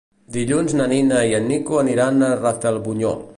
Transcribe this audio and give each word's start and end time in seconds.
Dilluns 0.35 0.71
na 0.79 0.87
Nina 0.93 1.19
i 1.33 1.35
en 1.41 1.45
Nico 1.51 1.79
aniran 1.83 2.27
a 2.29 2.31
Rafelbunyol. 2.41 3.23